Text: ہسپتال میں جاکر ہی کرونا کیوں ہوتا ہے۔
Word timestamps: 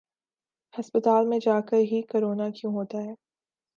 ہسپتال 0.73 1.27
میں 1.27 1.39
جاکر 1.39 1.77
ہی 1.91 2.01
کرونا 2.01 2.49
کیوں 2.49 2.73
ہوتا 2.73 2.97
ہے۔ 2.97 3.13